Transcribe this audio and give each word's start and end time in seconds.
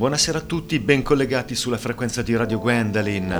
Buonasera 0.00 0.38
a 0.38 0.40
tutti, 0.40 0.78
ben 0.78 1.02
collegati 1.02 1.54
sulla 1.54 1.76
frequenza 1.76 2.22
di 2.22 2.34
Radio 2.34 2.58
Gwendolyn. 2.58 3.34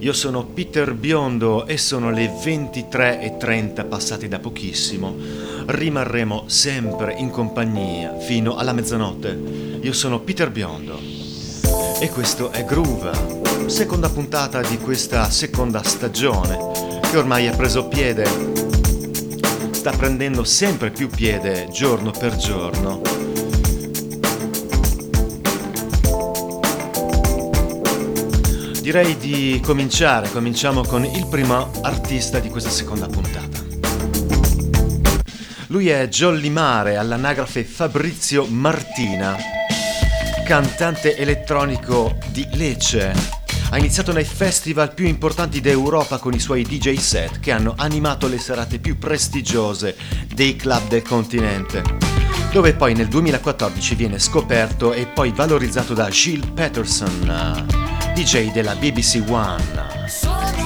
Io 0.00 0.12
sono 0.12 0.44
Peter 0.44 0.94
Biondo 0.94 1.66
e 1.68 1.78
sono 1.78 2.10
le 2.10 2.26
23.30 2.26 3.86
passate 3.86 4.26
da 4.26 4.40
pochissimo. 4.40 5.14
Rimarremo 5.66 6.48
sempre 6.48 7.14
in 7.16 7.30
compagnia 7.30 8.18
fino 8.18 8.56
alla 8.56 8.72
mezzanotte. 8.72 9.78
Io 9.80 9.92
sono 9.92 10.18
Peter 10.18 10.50
Biondo 10.50 10.98
e 12.00 12.08
questo 12.08 12.50
è 12.50 12.64
Groove, 12.64 13.68
seconda 13.68 14.08
puntata 14.08 14.62
di 14.62 14.78
questa 14.78 15.30
seconda 15.30 15.84
stagione 15.84 16.58
che 17.08 17.16
ormai 17.18 17.46
ha 17.46 17.54
preso 17.54 17.86
piede. 17.86 18.24
Sta 19.70 19.92
prendendo 19.92 20.42
sempre 20.42 20.90
più 20.90 21.08
piede 21.08 21.68
giorno 21.70 22.10
per 22.10 22.34
giorno 22.34 23.31
Direi 28.82 29.16
di 29.16 29.60
cominciare, 29.64 30.28
cominciamo 30.28 30.82
con 30.82 31.04
il 31.04 31.28
primo 31.28 31.70
artista 31.82 32.40
di 32.40 32.48
questa 32.48 32.68
seconda 32.68 33.06
puntata. 33.06 33.62
Lui 35.68 35.88
è 35.88 36.08
Jolly 36.08 36.48
Mare, 36.48 36.96
all'anagrafe 36.96 37.62
Fabrizio 37.62 38.44
Martina, 38.46 39.36
cantante 40.44 41.16
elettronico 41.16 42.18
di 42.32 42.44
Lecce. 42.54 43.14
Ha 43.70 43.78
iniziato 43.78 44.12
nei 44.12 44.24
festival 44.24 44.92
più 44.94 45.06
importanti 45.06 45.60
d'Europa 45.60 46.18
con 46.18 46.34
i 46.34 46.40
suoi 46.40 46.64
DJ 46.64 46.96
set 46.96 47.38
che 47.38 47.52
hanno 47.52 47.74
animato 47.76 48.26
le 48.26 48.38
serate 48.38 48.80
più 48.80 48.98
prestigiose 48.98 49.96
dei 50.34 50.56
club 50.56 50.88
del 50.88 51.02
continente 51.02 52.10
dove 52.52 52.74
poi 52.74 52.92
nel 52.92 53.08
2014 53.08 53.94
viene 53.94 54.18
scoperto 54.18 54.92
e 54.92 55.06
poi 55.06 55.32
valorizzato 55.32 55.94
da 55.94 56.10
Gilles 56.10 56.50
Patterson, 56.52 57.91
DJ 58.14 58.52
della 58.52 58.74
BBC 58.74 59.22
One. 59.26 60.61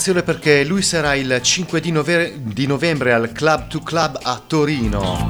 Attenzione 0.00 0.24
perché 0.24 0.64
lui 0.64 0.80
sarà 0.80 1.14
il 1.14 1.40
5 1.42 1.78
di, 1.78 1.90
nove- 1.92 2.32
di 2.42 2.66
novembre 2.66 3.12
al 3.12 3.32
Club 3.32 3.68
to 3.68 3.80
Club 3.80 4.18
a 4.22 4.40
Torino. 4.46 5.28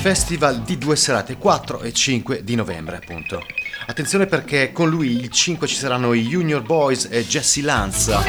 Festival 0.00 0.62
di 0.62 0.78
due 0.78 0.96
serate, 0.96 1.36
4 1.36 1.82
e 1.82 1.92
5 1.92 2.42
di 2.42 2.54
novembre 2.54 2.96
appunto. 2.96 3.44
Attenzione 3.86 4.24
perché 4.24 4.72
con 4.72 4.88
lui 4.88 5.10
il 5.20 5.28
5 5.28 5.66
ci 5.66 5.74
saranno 5.74 6.14
i 6.14 6.22
Junior 6.22 6.62
Boys 6.62 7.06
e 7.10 7.26
Jesse 7.26 7.60
Lanza, 7.60 8.22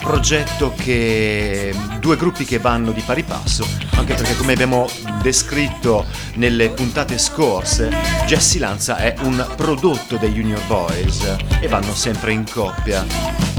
progetto 0.00 0.72
che 0.74 1.74
due 2.00 2.16
gruppi 2.16 2.46
che 2.46 2.56
vanno 2.56 2.90
di 2.90 3.02
pari 3.02 3.22
passo, 3.22 3.68
anche 3.96 4.14
perché 4.14 4.34
come 4.36 4.54
abbiamo 4.54 4.88
descritto 5.20 6.06
nelle 6.36 6.70
puntate 6.70 7.18
scorse, 7.18 7.90
Jesse 8.24 8.58
Lanza 8.58 8.96
è 8.96 9.14
un 9.20 9.46
prodotto 9.54 10.16
dei 10.16 10.32
Junior 10.32 10.64
Boys 10.66 11.36
e 11.60 11.68
vanno 11.68 11.94
sempre 11.94 12.32
in 12.32 12.50
coppia. 12.50 13.49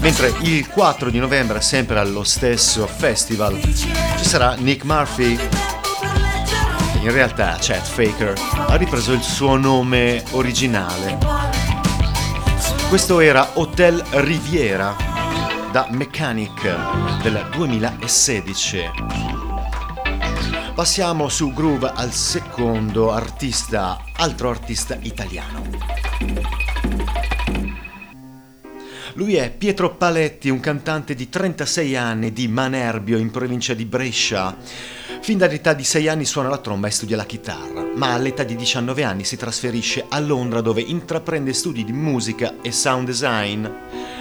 Mentre 0.00 0.32
il 0.40 0.66
4 0.66 1.10
di 1.10 1.18
novembre, 1.18 1.60
sempre 1.60 1.98
allo 1.98 2.24
stesso 2.24 2.86
festival, 2.86 3.60
ci 3.60 4.24
sarà 4.24 4.54
Nick 4.54 4.84
Murphy. 4.84 5.38
In 7.02 7.12
realtà 7.12 7.56
Chet 7.60 7.82
Faker 7.82 8.32
ha 8.66 8.74
ripreso 8.76 9.12
il 9.12 9.22
suo 9.22 9.56
nome 9.56 10.24
originale. 10.30 11.18
Questo 12.88 13.20
era 13.20 13.50
Hotel 13.54 14.02
Riviera 14.10 14.96
da 15.70 15.86
Mechanic 15.90 17.22
del 17.22 17.46
2016. 17.50 18.90
Passiamo 20.74 21.28
su 21.28 21.52
Groove 21.52 21.92
al 21.94 22.12
secondo 22.12 23.12
artista, 23.12 24.02
altro 24.16 24.48
artista 24.48 24.96
italiano. 25.02 26.09
Lui 29.20 29.34
è 29.34 29.50
Pietro 29.50 29.96
Paletti, 29.96 30.48
un 30.48 30.60
cantante 30.60 31.14
di 31.14 31.28
36 31.28 31.94
anni 31.94 32.32
di 32.32 32.48
Manerbio 32.48 33.18
in 33.18 33.30
provincia 33.30 33.74
di 33.74 33.84
Brescia. 33.84 34.56
Fin 35.20 35.36
dall'età 35.36 35.74
di 35.74 35.84
6 35.84 36.08
anni 36.08 36.24
suona 36.24 36.48
la 36.48 36.56
tromba 36.56 36.88
e 36.88 36.90
studia 36.90 37.18
la 37.18 37.26
chitarra, 37.26 37.84
ma 37.96 38.14
all'età 38.14 38.44
di 38.44 38.56
19 38.56 39.04
anni 39.04 39.24
si 39.24 39.36
trasferisce 39.36 40.06
a 40.08 40.18
Londra 40.20 40.62
dove 40.62 40.80
intraprende 40.80 41.52
studi 41.52 41.84
di 41.84 41.92
musica 41.92 42.62
e 42.62 42.72
sound 42.72 43.04
design 43.04 43.66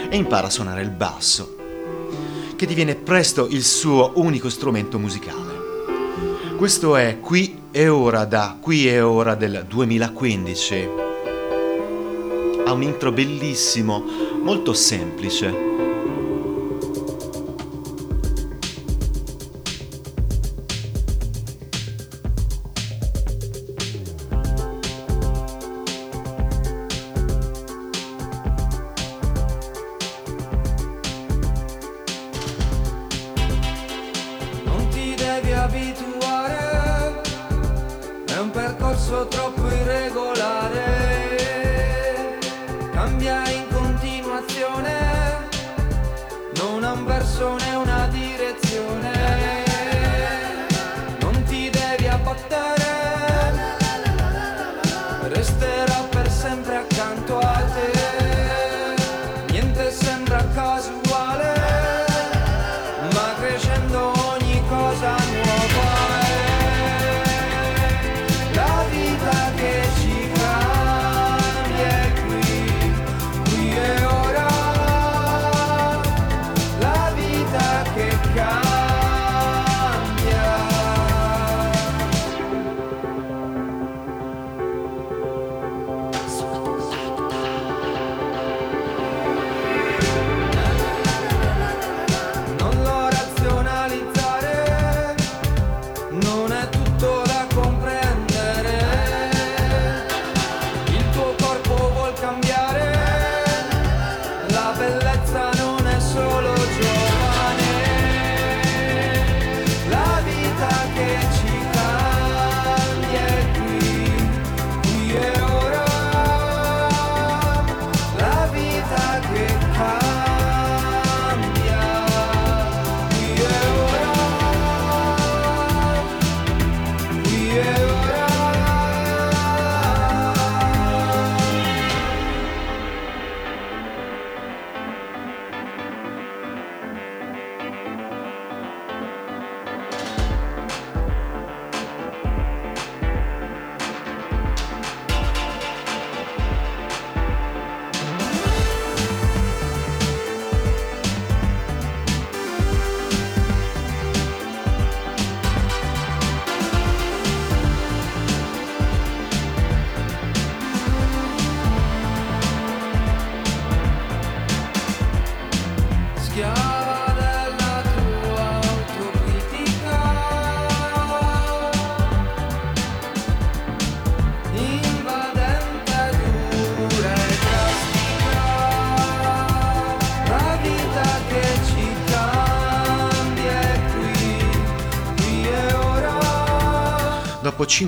e 0.10 0.18
impara 0.18 0.48
a 0.48 0.50
suonare 0.50 0.82
il 0.82 0.90
basso. 0.90 1.56
che 2.58 2.66
diviene 2.66 2.96
presto 2.96 3.48
il 3.48 3.64
suo 3.64 4.12
unico 4.16 4.50
strumento 4.50 5.00
musicale. 5.00 6.58
Questo 6.58 6.98
è 6.98 7.22
Qui 7.22 7.58
e 7.72 7.88
Ora 7.88 8.26
da 8.26 8.58
Qui 8.60 8.90
e 8.90 9.00
Ora 9.00 9.36
del 9.36 9.64
2015. 9.66 10.90
Ha 12.66 12.72
un 12.74 12.84
intro 12.84 13.14
bellissimo, 13.14 14.04
molto 14.42 14.74
semplice 14.74 15.89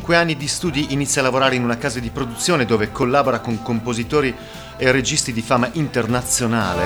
dopo 0.02 0.14
cinque 0.14 0.16
anni 0.16 0.36
di 0.36 0.48
studi 0.48 0.94
inizia 0.94 1.22
a 1.22 1.26
lavorare 1.26 1.56
in 1.56 1.64
una 1.64 1.78
casa 1.78 2.00
di 2.00 2.10
produzione 2.10 2.66
dove 2.66 2.92
collabora 2.92 3.40
con 3.40 3.62
compositori 3.62 4.36
e 4.76 4.92
registi 4.92 5.32
di 5.32 5.42
fama 5.42 5.70
internazionale 5.74 6.84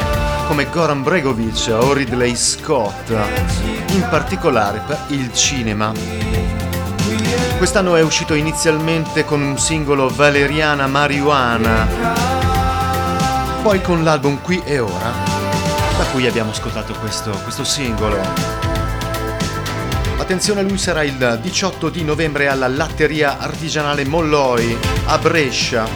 come 0.48 0.70
Goran 0.70 1.02
Bregovic 1.02 1.70
o 1.72 1.94
Ridley 1.94 2.36
Scott, 2.36 3.10
in 3.10 4.06
particolare 4.10 4.82
per 4.86 5.00
il 5.08 5.34
cinema. 5.34 5.94
Quest'anno 7.58 7.96
è 7.96 8.02
uscito 8.02 8.34
inizialmente 8.34 9.24
con 9.24 9.42
un 9.42 9.58
singolo 9.58 10.10
Valeriana 10.10 10.88
Marijuana, 10.88 11.88
poi 13.64 13.82
con 13.82 14.04
l'album 14.04 14.42
Qui 14.42 14.62
e 14.66 14.80
Ora, 14.80 15.14
da 15.98 16.04
cui 16.12 16.28
abbiamo 16.28 16.52
ascoltato 16.52 16.94
questo, 17.00 17.32
questo 17.44 17.64
singolo. 17.64 18.85
Attenzione, 20.18 20.64
lui 20.64 20.78
sarà 20.78 21.04
il 21.04 21.40
18 21.42 21.90
di 21.90 22.04
novembre 22.04 22.48
alla 22.48 22.68
latteria 22.68 23.38
artigianale 23.38 24.06
Molloi 24.06 24.76
a 25.06 25.18
Brescia, 25.20 25.88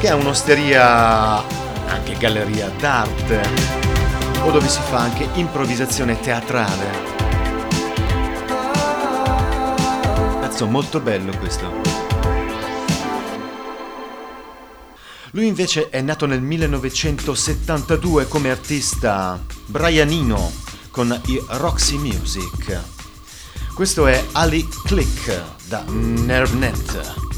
che 0.00 0.08
è 0.08 0.12
un'osteria, 0.12 1.44
anche 1.86 2.16
galleria 2.16 2.70
d'arte, 2.78 3.42
o 4.44 4.50
dove 4.50 4.68
si 4.68 4.80
fa 4.80 5.00
anche 5.00 5.28
improvvisazione 5.34 6.18
teatrale. 6.20 7.12
Pezzo 10.40 10.66
molto 10.66 11.00
bello 11.00 11.36
questo. 11.36 11.82
Lui 15.32 15.48
invece 15.48 15.90
è 15.90 16.00
nato 16.00 16.26
nel 16.26 16.40
1972 16.40 18.28
come 18.28 18.50
artista 18.50 19.38
brianino 19.66 20.63
con 20.94 21.20
i 21.26 21.42
Roxy 21.44 21.96
Music. 21.96 22.80
Questo 23.74 24.06
è 24.06 24.24
Ali 24.30 24.64
Click 24.84 25.42
da 25.66 25.82
Nervnet. 25.88 27.33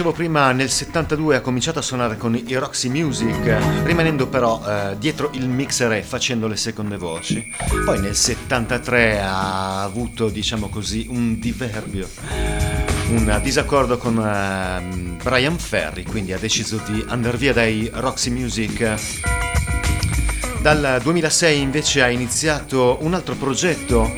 Dicevo 0.00 0.16
prima, 0.16 0.50
nel 0.52 0.70
72 0.70 1.36
ha 1.36 1.40
cominciato 1.42 1.78
a 1.78 1.82
suonare 1.82 2.16
con 2.16 2.34
i 2.34 2.54
Roxy 2.54 2.88
Music, 2.88 3.84
rimanendo 3.84 4.28
però 4.28 4.62
eh, 4.66 4.96
dietro 4.98 5.28
il 5.34 5.46
mixer 5.46 5.92
e 5.92 6.02
facendo 6.02 6.48
le 6.48 6.56
seconde 6.56 6.96
voci. 6.96 7.46
Poi 7.84 8.00
nel 8.00 8.16
73 8.16 9.20
ha 9.20 9.82
avuto, 9.82 10.30
diciamo 10.30 10.70
così, 10.70 11.04
un 11.10 11.38
diverbio, 11.38 12.08
un 13.10 13.40
disaccordo 13.42 13.98
con 13.98 14.16
eh, 14.16 15.18
Brian 15.22 15.58
Ferry, 15.58 16.04
quindi 16.04 16.32
ha 16.32 16.38
deciso 16.38 16.80
di 16.86 17.04
andare 17.06 17.36
via 17.36 17.52
dai 17.52 17.90
Roxy 17.92 18.30
Music. 18.30 18.94
Dal 20.62 20.98
2006 21.02 21.60
invece 21.60 22.02
ha 22.02 22.08
iniziato 22.08 22.96
un 23.02 23.12
altro 23.12 23.34
progetto 23.34 24.10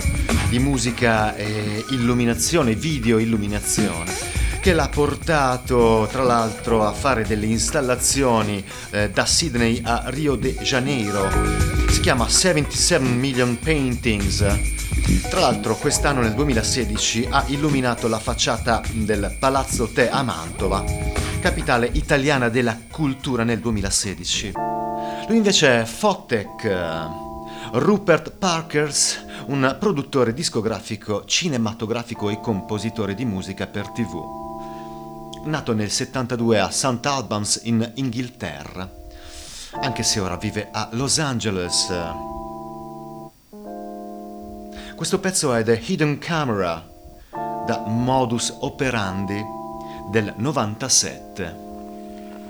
di 0.48 0.60
musica 0.60 1.34
e 1.34 1.84
illuminazione, 1.90 2.76
video 2.76 3.18
illuminazione 3.18 4.31
che 4.62 4.72
l'ha 4.74 4.88
portato 4.88 6.06
tra 6.08 6.22
l'altro 6.22 6.86
a 6.86 6.92
fare 6.92 7.24
delle 7.24 7.46
installazioni 7.46 8.64
eh, 8.90 9.10
da 9.10 9.26
Sydney 9.26 9.80
a 9.82 10.04
Rio 10.06 10.36
de 10.36 10.54
Janeiro. 10.54 11.28
Si 11.90 11.98
chiama 11.98 12.28
77 12.28 13.02
Million 13.02 13.58
Paintings. 13.58 14.38
Tra 15.28 15.40
l'altro 15.40 15.74
quest'anno 15.74 16.20
nel 16.20 16.34
2016 16.34 17.26
ha 17.28 17.42
illuminato 17.48 18.06
la 18.06 18.20
facciata 18.20 18.80
del 18.92 19.36
Palazzo 19.40 19.88
Te 19.88 20.08
a 20.08 20.22
Mantova, 20.22 20.84
capitale 21.40 21.90
italiana 21.94 22.48
della 22.48 22.78
cultura 22.88 23.42
nel 23.42 23.58
2016. 23.58 24.52
Lui 25.26 25.38
invece 25.38 25.80
è 25.80 25.84
Fotec. 25.84 27.10
Rupert 27.72 28.30
Parkers, 28.36 29.24
un 29.46 29.76
produttore 29.80 30.32
discografico, 30.32 31.24
cinematografico 31.24 32.30
e 32.30 32.38
compositore 32.38 33.14
di 33.14 33.24
musica 33.24 33.66
per 33.66 33.88
tv 33.88 34.42
nato 35.44 35.74
nel 35.74 35.90
72 35.90 36.60
a 36.60 36.70
St. 36.70 37.04
Albans 37.04 37.60
in 37.64 37.92
Inghilterra, 37.96 38.90
anche 39.80 40.02
se 40.02 40.20
ora 40.20 40.36
vive 40.36 40.68
a 40.70 40.88
Los 40.92 41.18
Angeles. 41.18 41.92
Questo 44.94 45.18
pezzo 45.18 45.52
è 45.54 45.64
The 45.64 45.80
Hidden 45.84 46.18
Camera 46.18 46.88
da 47.66 47.84
Modus 47.86 48.56
Operandi 48.60 49.42
del 50.10 50.32
97. 50.36 51.56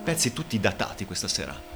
Pezzi 0.04 0.32
tutti 0.32 0.60
datati 0.60 1.04
questa 1.04 1.28
sera. 1.28 1.71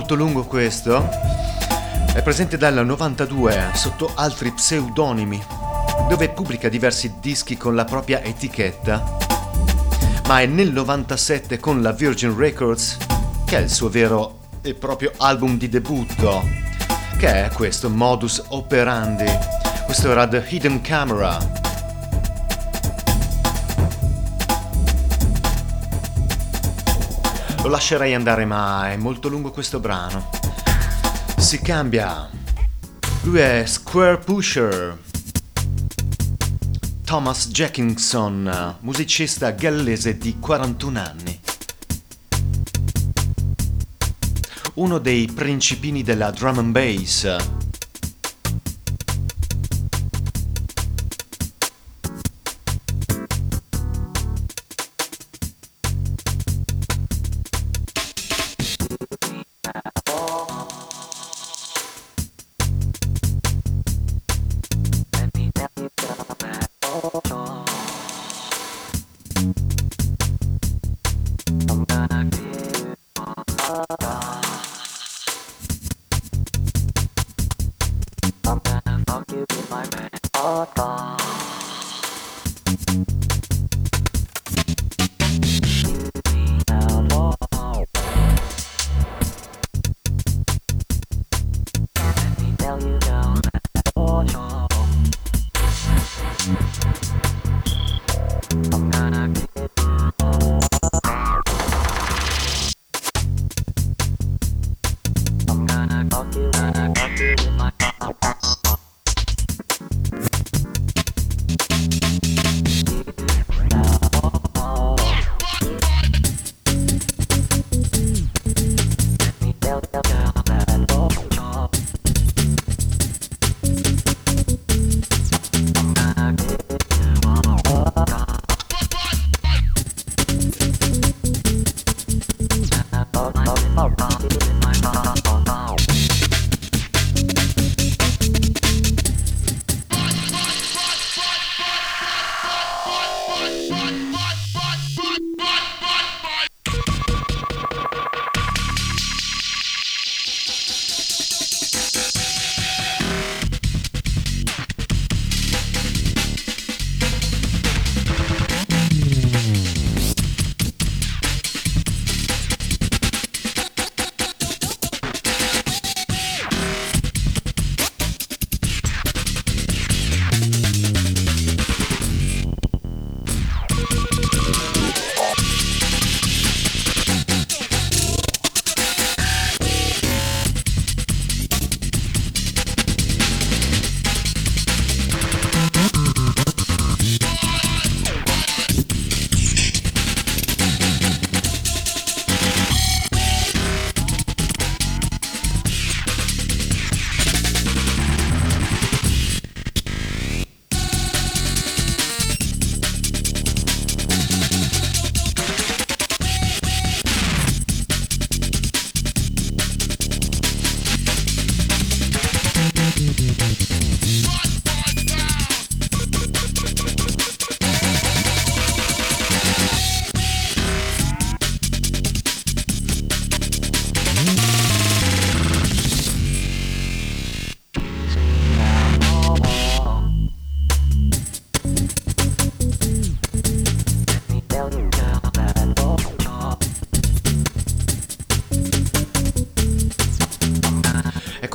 Molto 0.00 0.14
lungo 0.14 0.44
questo. 0.44 1.10
È 2.14 2.22
presente 2.22 2.56
dal 2.56 2.86
92 2.86 3.72
sotto 3.74 4.10
altri 4.14 4.50
pseudonimi, 4.50 5.38
dove 6.08 6.30
pubblica 6.30 6.70
diversi 6.70 7.16
dischi 7.20 7.58
con 7.58 7.74
la 7.74 7.84
propria 7.84 8.22
etichetta. 8.22 9.18
Ma 10.26 10.40
è 10.40 10.46
nel 10.46 10.72
97 10.72 11.58
con 11.58 11.82
la 11.82 11.92
Virgin 11.92 12.34
Records 12.34 12.96
che 13.44 13.58
è 13.58 13.60
il 13.60 13.68
suo 13.68 13.90
vero 13.90 14.38
e 14.62 14.72
proprio 14.72 15.12
album 15.18 15.58
di 15.58 15.68
debutto, 15.68 16.48
che 17.18 17.44
è 17.44 17.50
questo 17.52 17.90
Modus 17.90 18.42
Operandi. 18.48 19.30
Questo 19.84 20.10
era 20.10 20.26
The 20.26 20.42
Hidden 20.48 20.80
Camera. 20.80 21.59
Lo 27.62 27.68
lascerei 27.68 28.14
andare 28.14 28.46
ma 28.46 28.90
è 28.90 28.96
molto 28.96 29.28
lungo 29.28 29.50
questo 29.50 29.80
brano. 29.80 30.30
Si 31.36 31.60
cambia. 31.60 32.28
Lui 33.22 33.38
è 33.38 33.64
Square 33.66 34.18
Pusher. 34.18 34.98
Thomas 37.04 37.48
Jackinson, 37.48 38.76
musicista 38.80 39.50
gallese 39.50 40.16
di 40.16 40.38
41 40.38 40.98
anni. 40.98 41.40
Uno 44.74 44.98
dei 44.98 45.26
principini 45.26 46.02
della 46.02 46.30
drum 46.30 46.58
and 46.58 46.72
bass 46.72 47.59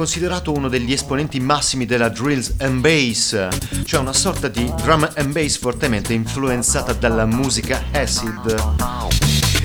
considerato 0.05 0.51
uno 0.51 0.69
degli 0.69 0.91
esponenti 0.91 1.39
massimi 1.39 1.87
della 1.87 2.09
drills 2.09 2.53
and 2.59 2.79
bass, 2.79 3.47
cioè 3.85 3.99
una 3.99 4.13
sorta 4.13 4.47
di 4.49 4.71
drum 4.83 5.09
and 5.15 5.31
bass 5.31 5.57
fortemente 5.57 6.13
influenzata 6.13 6.93
dalla 6.93 7.25
musica 7.25 7.85
acid 7.91 8.55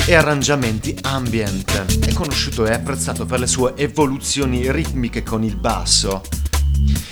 e 0.07 0.15
arrangiamenti 0.15 0.97
ambient. 1.03 2.07
È 2.07 2.13
conosciuto 2.15 2.65
e 2.65 2.73
apprezzato 2.73 3.27
per 3.27 3.39
le 3.39 3.47
sue 3.47 3.75
evoluzioni 3.77 4.73
ritmiche 4.73 5.23
con 5.23 5.45
il 5.45 5.57
basso. 5.57 6.23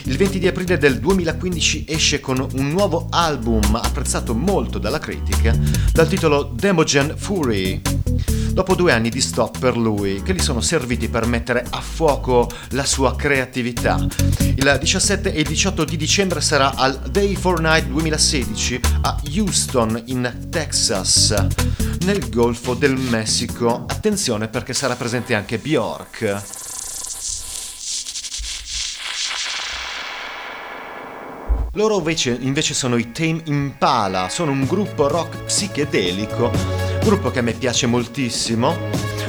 Il 0.04 0.16
20 0.16 0.38
di 0.38 0.46
aprile 0.46 0.78
del 0.78 0.98
2015 0.98 1.84
esce 1.86 2.20
con 2.20 2.38
un 2.54 2.70
nuovo 2.70 3.08
album 3.10 3.74
apprezzato 3.74 4.34
molto 4.34 4.78
dalla 4.78 4.98
critica 4.98 5.54
dal 5.92 6.08
titolo 6.08 6.44
Demogen 6.44 7.14
Fury 7.14 7.82
dopo 8.59 8.75
due 8.75 8.90
anni 8.90 9.09
di 9.09 9.21
stop 9.21 9.61
per 9.61 9.77
lui, 9.77 10.21
che 10.21 10.35
gli 10.35 10.40
sono 10.40 10.61
serviti 10.61 11.09
per 11.09 11.27
mettere 11.27 11.64
a 11.71 11.81
fuoco 11.81 12.51
la 12.71 12.85
sua 12.85 13.14
creatività. 13.14 14.05
Il 14.40 14.79
17 14.81 15.33
e 15.33 15.42
il 15.42 15.47
18 15.47 15.85
di 15.85 15.97
dicembre 15.97 16.40
sarà 16.40 16.75
al 16.75 16.99
Day 17.09 17.37
for 17.37 17.61
Night 17.61 17.87
2016 17.87 18.81
a 19.03 19.21
Houston, 19.37 20.03
in 20.07 20.49
Texas, 20.51 21.37
nel 22.01 22.29
Golfo 22.31 22.75
del 22.75 22.97
Messico. 22.97 23.85
Attenzione 23.87 24.49
perché 24.49 24.75
sarà 24.75 24.97
presente 24.97 25.37
anche 25.37 25.59
Bjork. 25.59 26.42
Loro 31.75 31.99
invece, 31.99 32.37
invece, 32.40 32.75
sono 32.75 32.97
i 32.97 33.12
Tame 33.12 33.42
Impala, 33.44 34.29
sono 34.29 34.51
un 34.51 34.66
gruppo 34.66 35.07
rock 35.07 35.44
psichedelico 35.44 36.77
gruppo 37.00 37.30
che 37.30 37.38
a 37.38 37.42
me 37.42 37.52
piace 37.52 37.87
moltissimo, 37.87 38.76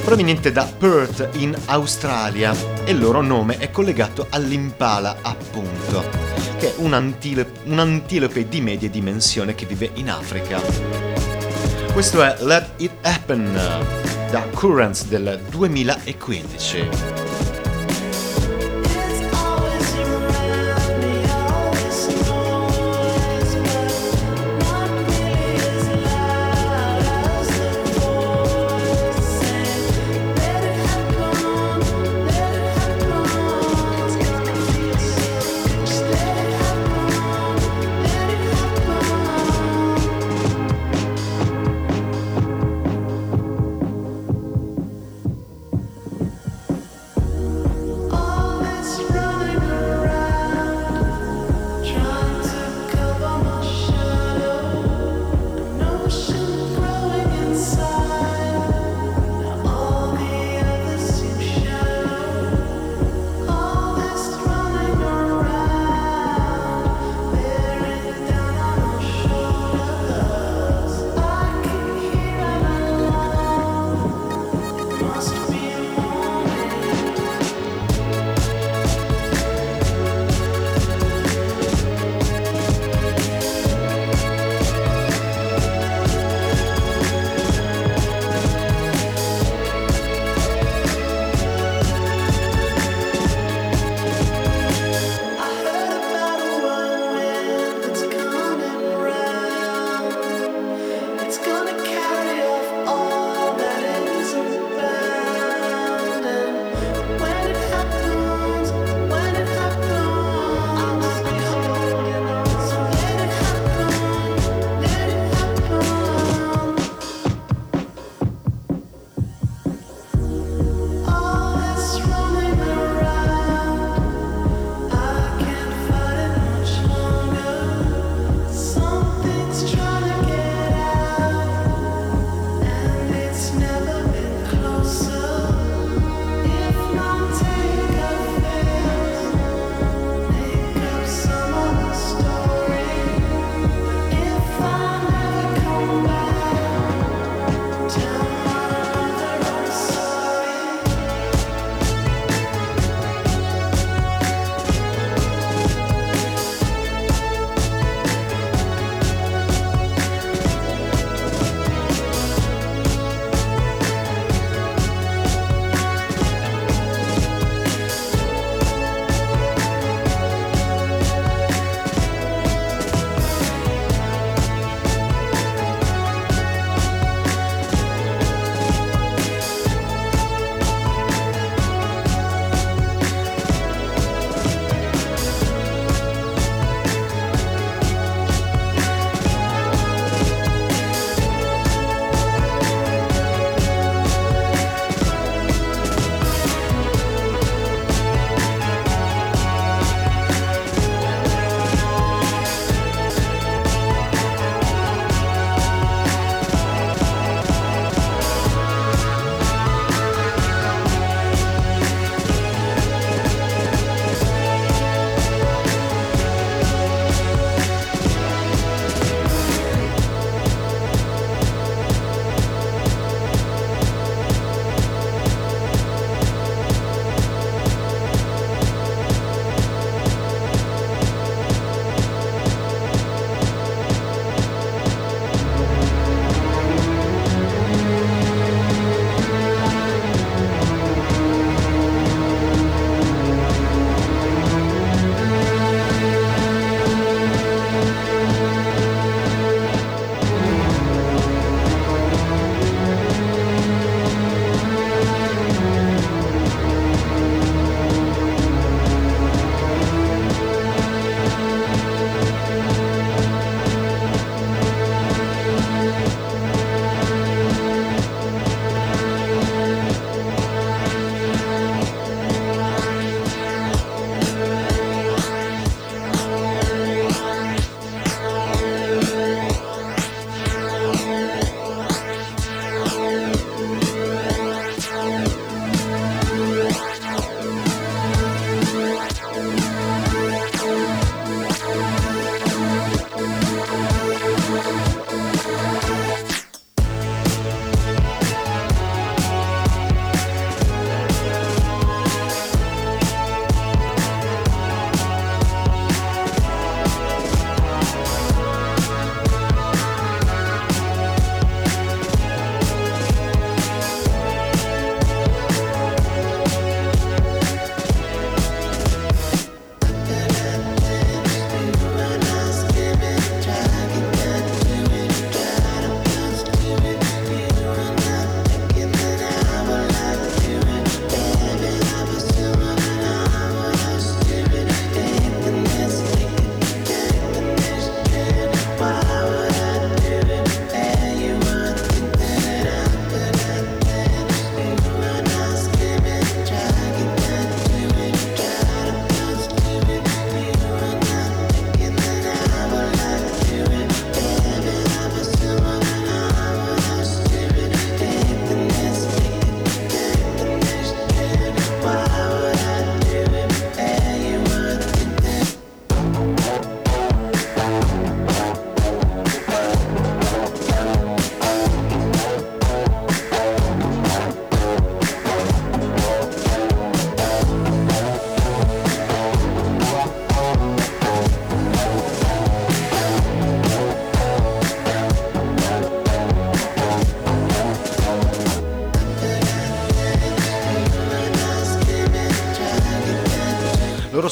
proveniente 0.04 0.52
da 0.52 0.66
Perth 0.66 1.30
in 1.38 1.56
Australia 1.66 2.54
e 2.84 2.92
il 2.92 3.00
loro 3.00 3.22
nome 3.22 3.58
è 3.58 3.70
collegato 3.72 4.28
all'impala 4.30 5.18
appunto, 5.22 6.04
che 6.58 6.70
è 6.70 6.74
un, 6.78 6.94
antile- 6.94 7.52
un 7.66 7.80
antilope 7.80 8.48
di 8.48 8.62
medie 8.62 8.90
dimensioni 8.90 9.56
che 9.56 9.66
vive 9.66 9.92
in 9.96 10.10
Africa. 10.10 10.62
Questo 11.92 12.24
è 12.24 12.36
Let 12.40 12.70
It 12.78 12.92
Happen 13.02 13.54
da 14.32 14.42
Currents 14.54 15.06
del 15.06 15.42
2015. 15.50 17.29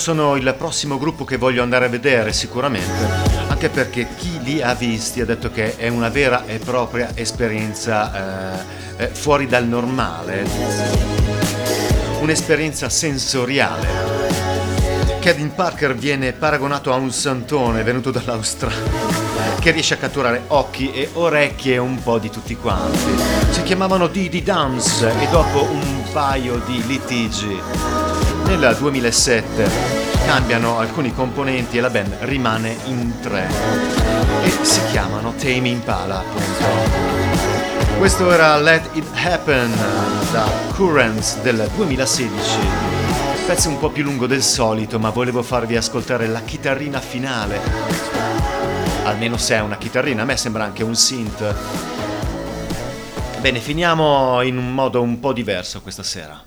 Sono 0.08 0.38
il 0.38 0.56
prossimo 0.58 0.98
gruppo 0.98 1.26
che 1.26 1.36
voglio 1.36 1.62
andare 1.62 1.84
a 1.84 1.90
vedere 1.90 2.32
sicuramente, 2.32 3.06
anche 3.50 3.68
perché 3.68 4.08
chi 4.16 4.42
li 4.42 4.62
ha 4.62 4.74
visti 4.74 5.20
ha 5.20 5.26
detto 5.26 5.52
che 5.52 5.76
è 5.76 5.90
una 5.90 6.08
vera 6.08 6.46
e 6.46 6.60
propria 6.60 7.12
esperienza 7.14 8.56
eh, 8.96 9.04
eh, 9.04 9.08
fuori 9.10 9.48
dal 9.48 9.68
normale, 9.68 10.48
un'esperienza 12.22 12.88
sensoriale. 12.88 13.86
Kevin 15.20 15.54
Parker 15.54 15.94
viene 15.94 16.32
paragonato 16.32 16.94
a 16.94 16.96
un 16.96 17.12
santone 17.12 17.84
venuto 17.84 18.10
dall'Australia 18.10 19.26
che 19.60 19.72
riesce 19.72 19.96
a 19.96 19.98
catturare 19.98 20.44
occhi 20.48 20.94
e 20.94 21.10
orecchie 21.12 21.78
un 21.80 22.02
po' 22.02 22.18
di 22.18 22.30
tutti 22.30 22.56
quanti. 22.56 23.12
Si 23.50 23.62
chiamavano 23.64 24.08
Didi 24.08 24.42
Dance 24.42 25.12
e 25.20 25.28
dopo 25.28 25.64
un 25.64 26.04
paio 26.14 26.62
di 26.66 26.82
litigi 26.86 27.60
nel 28.46 28.74
2007 28.80 29.97
cambiano 30.28 30.78
alcuni 30.78 31.14
componenti 31.14 31.78
e 31.78 31.82
la 31.82 31.90
band 31.90 32.18
rimane 32.20 32.76
in 32.88 33.14
tre 33.22 33.48
e 34.44 34.50
si 34.62 34.82
chiamano 34.92 35.34
Tame 35.38 35.70
Impala 35.70 36.20
appunto. 36.20 36.66
Questo 37.98 38.30
era 38.30 38.58
Let 38.58 38.90
It 38.92 39.08
Happen 39.24 39.74
da 40.34 40.46
Currents 40.76 41.40
del 41.40 41.70
2016 41.74 42.60
pezzo 43.46 43.70
un 43.70 43.80
po' 43.80 43.90
più 43.90 44.04
lungo 44.04 44.28
del 44.28 44.44
solito, 44.44 45.00
ma 45.00 45.12
volevo 45.12 45.42
farvi 45.42 45.78
ascoltare 45.78 46.28
la 46.28 46.42
chitarrina 46.42 47.00
finale. 47.00 47.62
Almeno 49.06 49.38
se 49.38 49.56
è 49.56 49.62
una 49.62 49.78
chitarrina, 49.78 50.24
a 50.24 50.26
me 50.26 50.36
sembra 50.36 50.66
anche 50.66 50.84
un 50.84 50.94
synth. 50.94 51.56
Bene, 53.40 53.60
finiamo 53.62 54.42
in 54.42 54.58
un 54.58 54.74
modo 54.74 55.02
un 55.02 55.22
po' 55.22 55.32
diverso 55.32 55.82
questa 55.82 56.04
sera. 56.04 56.44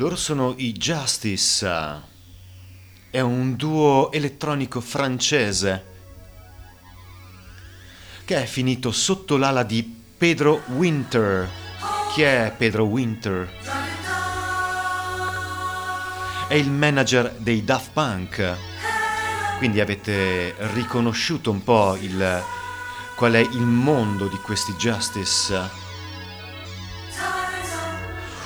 Loro 0.00 0.16
sono 0.16 0.54
i 0.56 0.72
Justice. 0.72 1.68
È 3.10 3.20
un 3.20 3.54
duo 3.54 4.10
elettronico 4.10 4.80
francese 4.80 5.84
che 8.24 8.42
è 8.42 8.46
finito 8.46 8.92
sotto 8.92 9.36
l'ala 9.36 9.62
di 9.62 9.82
Pedro 10.16 10.62
Winter. 10.68 11.46
Chi 12.14 12.22
è 12.22 12.50
Pedro 12.56 12.84
Winter? 12.84 13.46
È 16.48 16.54
il 16.54 16.70
manager 16.70 17.34
dei 17.36 17.62
Daft 17.62 17.90
Punk. 17.92 18.56
Quindi 19.58 19.80
avete 19.80 20.54
riconosciuto 20.72 21.50
un 21.50 21.62
po' 21.62 21.94
il, 22.00 22.42
qual 23.16 23.34
è 23.34 23.40
il 23.40 23.66
mondo 23.66 24.28
di 24.28 24.36
questi 24.36 24.72
Justice 24.78 25.89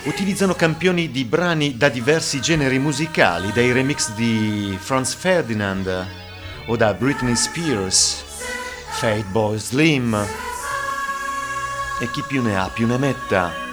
utilizzano 0.05 0.55
campioni 0.55 1.11
di 1.11 1.25
brani 1.25 1.77
da 1.77 1.89
diversi 1.89 2.41
generi 2.41 2.79
musicali, 2.79 3.53
dai 3.53 3.73
remix 3.73 4.13
di 4.13 4.77
Franz 4.81 5.15
Ferdinand 5.15 6.07
o 6.67 6.77
da 6.77 6.93
Britney 6.95 7.37
Spears, 7.37 8.23
Fateboy 8.91 9.59
Slim 9.59 10.15
e 12.01 12.11
chi 12.11 12.23
più 12.27 12.43
ne 12.43 12.57
ha 12.57 12.69
più 12.69 12.87
ne 12.87 12.99
metta. 12.99 13.64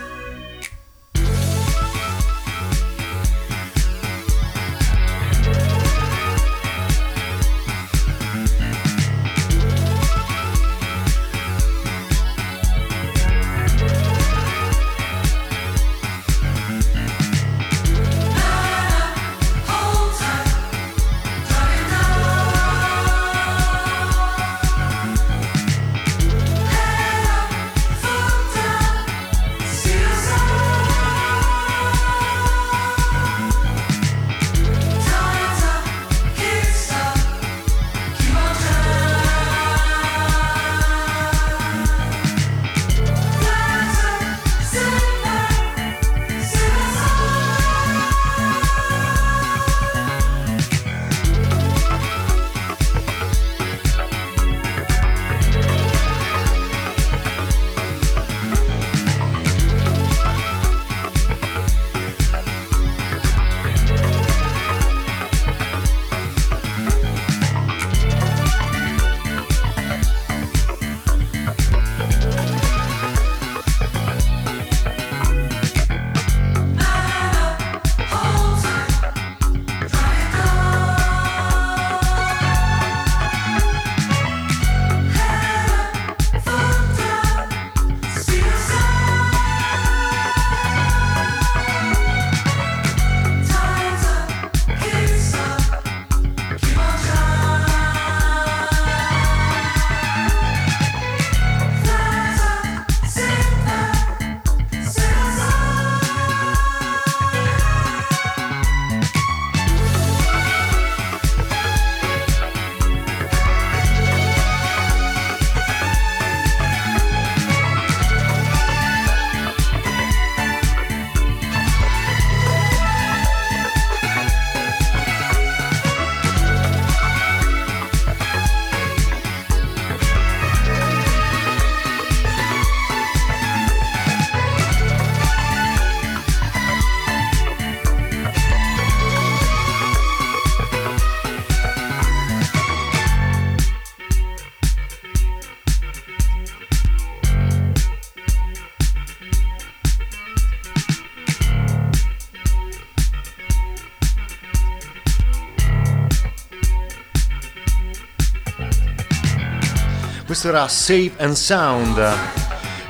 Era 160.43 160.67
Safe 160.67 161.13
and 161.17 161.33
Sound, 161.33 162.17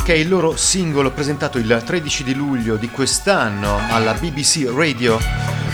che 0.04 0.14
è 0.14 0.18
il 0.18 0.30
loro 0.30 0.56
singolo 0.56 1.12
presentato 1.12 1.58
il 1.58 1.82
13 1.86 2.24
di 2.24 2.34
luglio 2.34 2.78
di 2.78 2.90
quest'anno 2.90 3.80
alla 3.90 4.14
BBC 4.14 4.70
Radio 4.74 5.20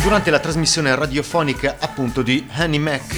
durante 0.02 0.32
la 0.32 0.40
trasmissione 0.40 0.96
radiofonica 0.96 1.76
appunto 1.80 2.22
di 2.24 2.48
Annie 2.54 2.80
Mac. 2.80 3.18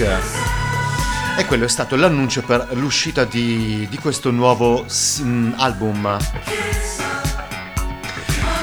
E 1.37 1.45
quello 1.45 1.65
è 1.65 1.69
stato 1.69 1.95
l'annuncio 1.95 2.41
per 2.41 2.67
l'uscita 2.73 3.23
di, 3.23 3.87
di 3.89 3.97
questo 3.97 4.29
nuovo 4.29 4.85
um, 5.19 5.53
album. 5.57 6.17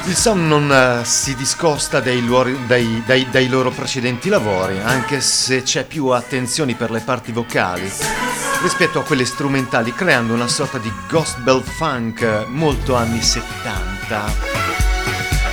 Il 0.05 0.15
sound 0.15 0.45
non 0.45 0.99
uh, 0.99 1.03
si 1.03 1.35
discosta 1.35 1.99
dai, 1.99 2.23
dai, 2.67 3.03
dai, 3.05 3.27
dai 3.31 3.47
loro 3.47 3.71
precedenti 3.71 4.29
lavori, 4.29 4.79
anche 4.79 5.21
se 5.21 5.63
c'è 5.63 5.85
più 5.85 6.07
attenzione 6.07 6.75
per 6.75 6.91
le 6.91 6.99
parti 6.99 7.31
vocali 7.31 8.36
rispetto 8.67 8.99
a 8.99 9.03
quelle 9.03 9.23
strumentali, 9.23 9.93
creando 9.93 10.33
una 10.33 10.49
sorta 10.49 10.77
di 10.77 10.91
gospel 11.07 11.63
funk 11.63 12.47
molto 12.49 12.95
anni 12.95 13.21
70. 13.21 14.25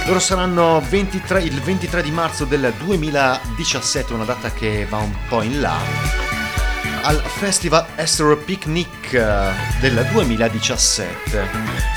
Loro 0.07 0.18
saranno 0.18 0.83
23, 0.88 1.42
il 1.42 1.61
23 1.61 2.03
di 2.03 2.11
marzo 2.11 2.44
del 2.44 2.74
2017, 2.77 4.14
una 4.14 4.24
data 4.24 4.50
che 4.50 4.85
va 4.90 4.96
un 4.96 5.14
po' 5.29 5.42
in 5.42 5.61
là, 5.61 5.79
al 7.03 7.22
Festival 7.24 7.87
Estero 7.94 8.37
Picnic 8.37 9.12
eh, 9.12 9.53
del 9.79 10.09
2017. 10.11 11.48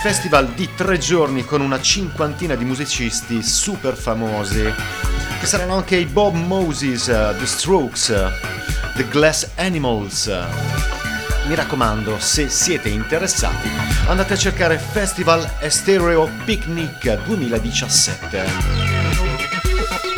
Festival 0.04 0.50
di 0.50 0.70
tre 0.76 1.00
giorni 1.00 1.44
con 1.44 1.62
una 1.62 1.82
cinquantina 1.82 2.54
di 2.54 2.64
musicisti 2.64 3.42
super 3.42 3.96
famosi, 3.96 4.72
che 5.40 5.46
saranno 5.48 5.78
anche 5.78 5.96
i 5.96 6.06
Bob 6.06 6.36
Moses, 6.36 7.08
eh, 7.08 7.34
The 7.40 7.46
Strokes, 7.48 8.10
eh, 8.10 8.30
The 8.94 9.08
Glass 9.08 9.50
Animals. 9.56 10.97
Mi 11.48 11.56
raccomando, 11.56 12.20
se 12.20 12.50
siete 12.50 12.90
interessati, 12.90 13.70
andate 14.08 14.34
a 14.34 14.38
cercare 14.38 14.78
Festival 14.78 15.50
Estereo 15.60 16.30
Picnic 16.44 17.24
2017. 17.24 18.44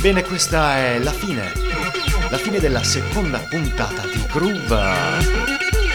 Bene, 0.02 0.24
questa 0.24 0.78
è 0.78 0.98
la 0.98 1.12
fine, 1.12 1.52
la 2.30 2.38
fine 2.38 2.60
della 2.60 2.84
seconda 2.84 3.38
puntata 3.38 4.08
di 4.08 4.26
Groove. 4.32 4.76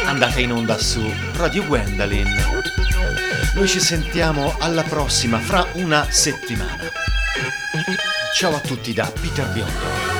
Andate 0.04 0.40
in 0.40 0.52
onda 0.52 0.78
su 0.78 1.12
Radio 1.34 1.64
Gwendolyn. 1.64 2.32
Noi 3.54 3.66
ci 3.66 3.80
sentiamo 3.80 4.54
alla 4.60 4.82
prossima, 4.82 5.40
fra 5.40 5.66
una 5.72 6.06
settimana. 6.10 6.78
Ciao 8.32 8.54
a 8.54 8.60
tutti 8.60 8.92
da 8.92 9.10
Peter 9.20 9.48
Biondo. 9.48 10.13